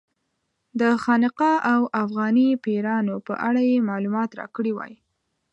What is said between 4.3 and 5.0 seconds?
راکړي وای.